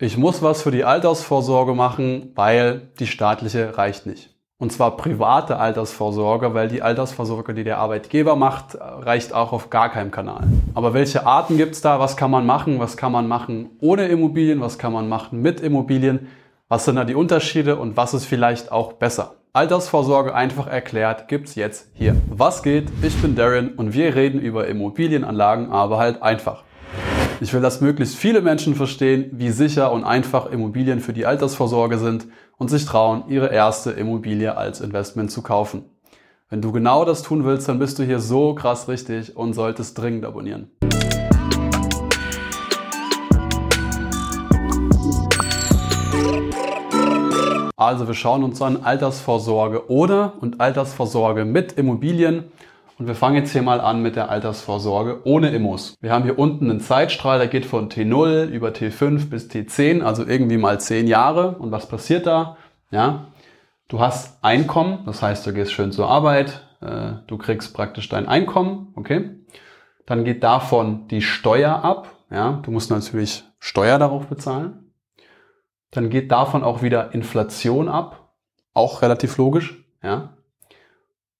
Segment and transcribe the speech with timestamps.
[0.00, 4.34] Ich muss was für die Altersvorsorge machen, weil die staatliche reicht nicht.
[4.58, 9.90] Und zwar private Altersvorsorge, weil die Altersvorsorge, die der Arbeitgeber macht, reicht auch auf gar
[9.90, 10.48] keinem Kanal.
[10.74, 12.00] Aber welche Arten gibt's da?
[12.00, 12.80] Was kann man machen?
[12.80, 14.60] Was kann man machen ohne Immobilien?
[14.60, 16.26] Was kann man machen mit Immobilien?
[16.68, 19.36] Was sind da die Unterschiede und was ist vielleicht auch besser?
[19.52, 22.16] Altersvorsorge einfach erklärt gibt's jetzt hier.
[22.28, 22.88] Was geht?
[23.02, 26.63] Ich bin Darren und wir reden über Immobilienanlagen, aber halt einfach.
[27.44, 31.98] Ich will, dass möglichst viele Menschen verstehen, wie sicher und einfach Immobilien für die Altersvorsorge
[31.98, 32.26] sind
[32.56, 35.84] und sich trauen, ihre erste Immobilie als Investment zu kaufen.
[36.48, 39.98] Wenn du genau das tun willst, dann bist du hier so krass richtig und solltest
[39.98, 40.70] dringend abonnieren.
[47.76, 52.44] Also wir schauen uns an Altersvorsorge ohne und Altersvorsorge mit Immobilien.
[52.96, 55.96] Und wir fangen jetzt hier mal an mit der Altersvorsorge ohne Immos.
[56.00, 60.24] Wir haben hier unten einen Zeitstrahl, der geht von T0 über T5 bis T10, also
[60.24, 61.56] irgendwie mal 10 Jahre.
[61.58, 62.56] Und was passiert da?
[62.92, 63.32] Ja,
[63.88, 68.28] du hast Einkommen, das heißt, du gehst schön zur Arbeit, äh, du kriegst praktisch dein
[68.28, 69.30] Einkommen, okay?
[70.06, 74.92] Dann geht davon die Steuer ab, ja, du musst natürlich Steuer darauf bezahlen.
[75.90, 78.32] Dann geht davon auch wieder Inflation ab,
[78.72, 80.34] auch relativ logisch, ja.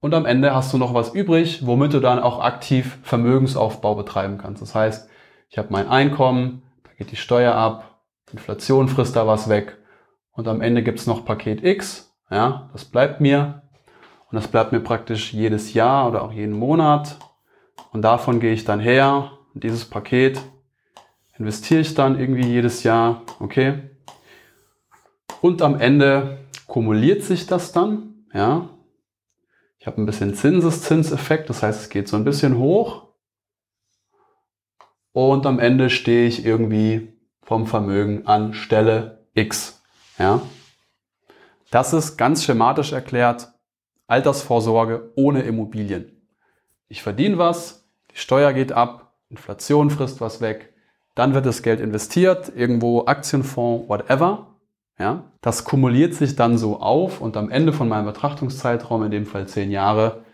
[0.00, 4.38] Und am Ende hast du noch was übrig, womit du dann auch aktiv Vermögensaufbau betreiben
[4.38, 4.62] kannst.
[4.62, 5.08] Das heißt,
[5.50, 8.00] ich habe mein Einkommen, da geht die Steuer ab,
[8.32, 9.78] Inflation frisst da was weg
[10.32, 13.62] und am Ende gibt's noch Paket X, ja, das bleibt mir
[14.30, 17.16] und das bleibt mir praktisch jedes Jahr oder auch jeden Monat
[17.92, 20.40] und davon gehe ich dann her und dieses Paket
[21.38, 23.74] investiere ich dann irgendwie jedes Jahr, okay?
[25.40, 28.68] Und am Ende kumuliert sich das dann, ja,
[29.88, 33.08] habe ein bisschen Zinseszinseffekt, das heißt, es geht so ein bisschen hoch.
[35.12, 39.82] Und am Ende stehe ich irgendwie vom Vermögen an Stelle X.
[40.18, 40.42] Ja?
[41.70, 43.48] Das ist ganz schematisch erklärt
[44.06, 46.22] Altersvorsorge ohne Immobilien.
[46.88, 50.72] Ich verdiene was, die Steuer geht ab, Inflation frisst was weg,
[51.14, 54.57] dann wird das Geld investiert, irgendwo Aktienfonds, whatever.
[54.98, 59.26] Ja, das kumuliert sich dann so auf und am Ende von meinem Betrachtungszeitraum, in dem
[59.26, 60.24] Fall zehn Jahre,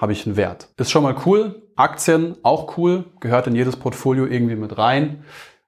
[0.00, 0.68] habe ich einen Wert.
[0.76, 1.62] Ist schon mal cool.
[1.74, 5.24] Aktien auch cool, gehört in jedes Portfolio irgendwie mit rein.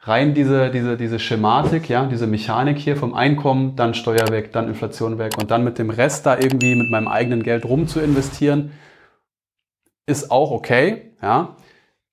[0.00, 4.68] Rein diese, diese, diese Schematik, ja, diese Mechanik hier vom Einkommen, dann Steuer weg, dann
[4.68, 8.00] Inflation weg und dann mit dem Rest da irgendwie mit meinem eigenen Geld rum zu
[8.00, 8.72] investieren,
[10.06, 11.56] ist auch okay, ja.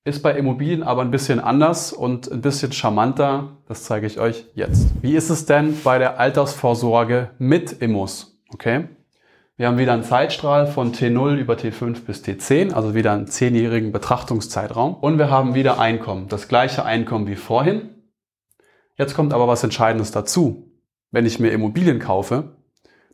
[0.06, 3.56] Ist bei Immobilien aber ein bisschen anders und ein bisschen charmanter.
[3.66, 4.90] Das zeige ich euch jetzt.
[5.02, 8.38] Wie ist es denn bei der Altersvorsorge mit Immos?
[8.54, 8.84] Okay.
[9.56, 13.90] Wir haben wieder einen Zeitstrahl von T0 über T5 bis T10, also wieder einen zehnjährigen
[13.90, 14.94] Betrachtungszeitraum.
[14.94, 17.88] Und wir haben wieder Einkommen, das gleiche Einkommen wie vorhin.
[18.96, 20.70] Jetzt kommt aber was Entscheidendes dazu.
[21.10, 22.58] Wenn ich mir Immobilien kaufe,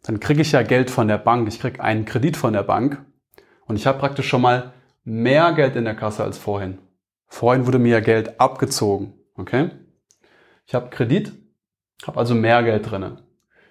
[0.03, 1.49] dann kriege ich ja Geld von der Bank.
[1.49, 3.03] Ich kriege einen Kredit von der Bank
[3.65, 4.75] und ich habe praktisch schon mal
[5.05, 6.79] mehr Geld in der Kasse als vorhin.
[7.27, 9.15] Vorhin wurde mir ja Geld abgezogen.
[9.37, 9.71] Okay?
[10.67, 11.33] Ich habe Kredit,
[12.07, 13.23] habe also mehr Geld drinne.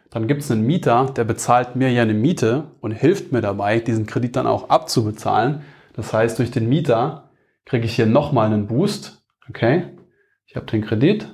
[0.09, 3.79] Dann gibt es einen Mieter, der bezahlt mir ja eine Miete und hilft mir dabei,
[3.79, 5.61] diesen Kredit dann auch abzubezahlen.
[5.93, 7.31] Das heißt, durch den Mieter
[7.65, 9.25] kriege ich hier nochmal einen Boost.
[9.49, 9.97] Okay?
[10.45, 11.27] Ich habe den Kredit,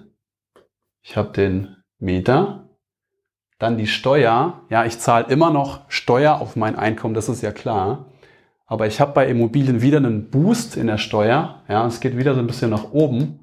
[1.02, 2.70] ich habe den Mieter,
[3.58, 4.62] dann die Steuer.
[4.70, 8.12] Ja, ich zahle immer noch Steuer auf mein Einkommen, das ist ja klar.
[8.68, 11.64] Aber ich habe bei Immobilien wieder einen Boost in der Steuer.
[11.70, 13.40] Ja, es geht wieder so ein bisschen nach oben.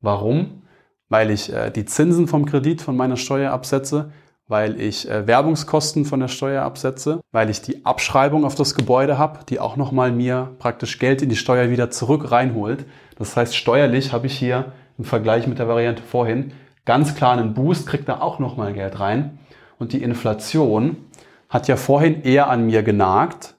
[0.00, 0.62] Warum?
[1.10, 4.10] Weil ich äh, die Zinsen vom Kredit von meiner Steuer absetze,
[4.48, 9.18] weil ich äh, Werbungskosten von der Steuer absetze, weil ich die Abschreibung auf das Gebäude
[9.18, 12.86] habe, die auch nochmal mir praktisch Geld in die Steuer wieder zurück reinholt.
[13.18, 16.52] Das heißt, steuerlich habe ich hier im Vergleich mit der Variante vorhin
[16.86, 19.38] ganz klar einen Boost, kriegt da auch nochmal Geld rein.
[19.78, 20.96] Und die Inflation
[21.48, 23.54] hat ja vorhin eher an mir genagt,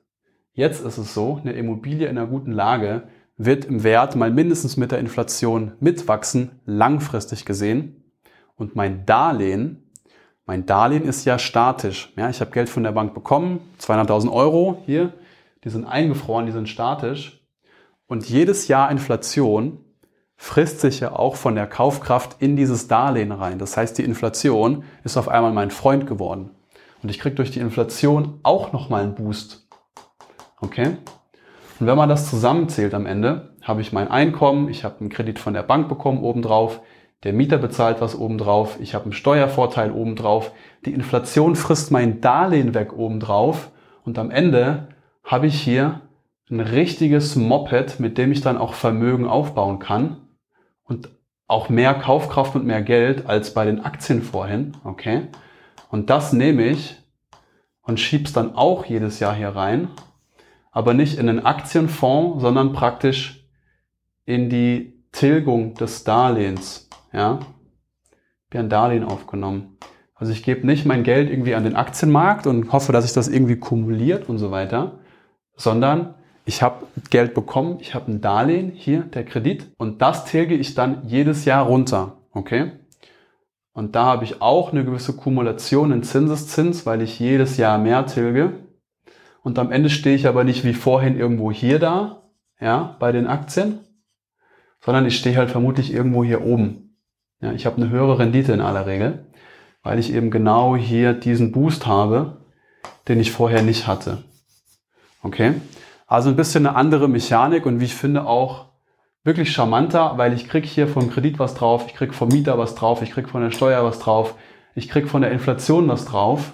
[0.56, 4.78] Jetzt ist es so, eine Immobilie in einer guten Lage wird im Wert mal mindestens
[4.78, 8.04] mit der Inflation mitwachsen, langfristig gesehen.
[8.56, 9.90] Und mein Darlehen,
[10.46, 12.14] mein Darlehen ist ja statisch.
[12.16, 15.14] Ja, ich habe Geld von der Bank bekommen, 200.000 Euro hier,
[15.64, 17.44] die sind eingefroren, die sind statisch.
[18.06, 19.80] Und jedes Jahr Inflation
[20.36, 23.58] frisst sich ja auch von der Kaufkraft in dieses Darlehen rein.
[23.58, 26.52] Das heißt, die Inflation ist auf einmal mein Freund geworden.
[27.02, 29.63] Und ich kriege durch die Inflation auch nochmal einen Boost.
[30.64, 30.98] Okay?
[31.80, 35.40] Und wenn man das zusammenzählt am Ende, habe ich mein Einkommen, ich habe einen Kredit
[35.40, 36.82] von der Bank bekommen obendrauf,
[37.24, 40.52] der Mieter bezahlt was obendrauf, ich habe einen Steuervorteil obendrauf,
[40.86, 43.72] die Inflation frisst mein Darlehen weg obendrauf
[44.04, 44.90] und am Ende
[45.24, 46.02] habe ich hier
[46.50, 50.18] ein richtiges Moped, mit dem ich dann auch Vermögen aufbauen kann.
[50.84, 51.10] Und
[51.48, 54.74] auch mehr Kaufkraft und mehr Geld als bei den Aktien vorhin.
[54.84, 55.28] Okay.
[55.90, 56.98] Und das nehme ich
[57.82, 59.90] und schieb's dann auch jedes Jahr hier rein.
[60.74, 63.48] Aber nicht in einen Aktienfonds, sondern praktisch
[64.26, 66.90] in die Tilgung des Darlehens.
[67.14, 67.40] Ja.
[68.50, 69.78] Ich habe ein Darlehen aufgenommen.
[70.16, 73.28] Also ich gebe nicht mein Geld irgendwie an den Aktienmarkt und hoffe, dass sich das
[73.28, 75.00] irgendwie kumuliert und so weiter,
[75.56, 76.16] sondern
[76.46, 80.76] ich habe Geld bekommen, ich habe ein Darlehen, hier der Kredit, und das tilge ich
[80.76, 82.18] dann jedes Jahr runter.
[82.32, 82.72] Okay?
[83.74, 88.06] Und da habe ich auch eine gewisse Kumulation in Zinseszins, weil ich jedes Jahr mehr
[88.06, 88.54] tilge.
[89.44, 92.24] Und am Ende stehe ich aber nicht wie vorhin irgendwo hier da,
[92.60, 93.80] ja, bei den Aktien,
[94.80, 96.98] sondern ich stehe halt vermutlich irgendwo hier oben.
[97.42, 99.26] Ja, ich habe eine höhere Rendite in aller Regel,
[99.84, 102.46] weil ich eben genau hier diesen Boost habe,
[103.10, 104.24] den ich vorher nicht hatte.
[105.22, 105.56] Okay?
[106.08, 108.68] Also ein bisschen eine andere Mechanik und wie ich finde auch
[109.26, 112.76] wirklich charmanter, weil ich krieg hier vom Kredit was drauf, ich krieg vom Mieter was
[112.76, 114.36] drauf, ich krieg von der Steuer was drauf,
[114.76, 116.54] ich krieg von der Inflation was drauf.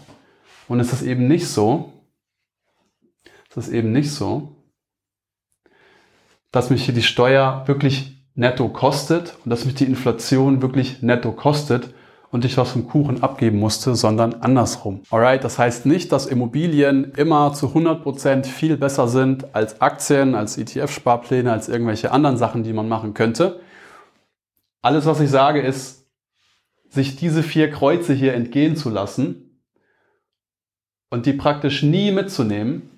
[0.67, 1.93] Und es ist eben nicht so,
[3.59, 4.55] ist eben nicht so,
[6.51, 11.31] dass mich hier die Steuer wirklich netto kostet und dass mich die Inflation wirklich netto
[11.31, 11.93] kostet
[12.31, 15.01] und ich was vom Kuchen abgeben musste, sondern andersrum.
[15.09, 20.57] Alright, das heißt nicht, dass Immobilien immer zu 100% viel besser sind als Aktien, als
[20.57, 23.59] ETF-Sparpläne, als irgendwelche anderen Sachen, die man machen könnte.
[24.81, 26.07] Alles, was ich sage, ist,
[26.89, 29.61] sich diese vier Kreuze hier entgehen zu lassen
[31.09, 32.89] und die praktisch nie mitzunehmen,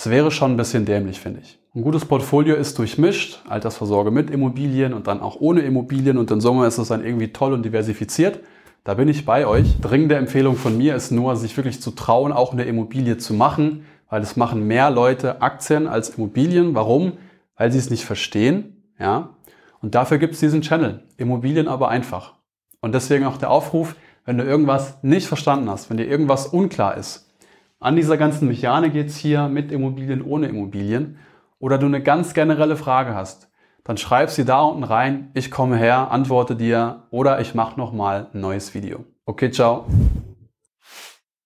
[0.00, 1.58] das wäre schon ein bisschen dämlich, finde ich.
[1.74, 6.40] Ein gutes Portfolio ist durchmischt, Altersvorsorge mit Immobilien und dann auch ohne Immobilien und in
[6.40, 8.40] Sommer ist es dann irgendwie toll und diversifiziert.
[8.82, 9.78] Da bin ich bei euch.
[9.78, 13.84] Dringende Empfehlung von mir ist nur, sich wirklich zu trauen, auch eine Immobilie zu machen,
[14.08, 16.74] weil es machen mehr Leute Aktien als Immobilien.
[16.74, 17.18] Warum?
[17.58, 18.82] Weil sie es nicht verstehen.
[18.98, 19.34] Ja.
[19.82, 21.02] Und dafür gibt es diesen Channel.
[21.18, 22.36] Immobilien aber einfach.
[22.80, 26.96] Und deswegen auch der Aufruf, wenn du irgendwas nicht verstanden hast, wenn dir irgendwas unklar
[26.96, 27.29] ist,
[27.80, 31.18] an dieser ganzen Mechanik jetzt hier mit Immobilien, ohne Immobilien,
[31.58, 33.50] oder du eine ganz generelle Frage hast,
[33.84, 35.30] dann schreib sie da unten rein.
[35.34, 39.04] Ich komme her, antworte dir oder ich mache nochmal ein neues Video.
[39.24, 39.86] Okay, ciao.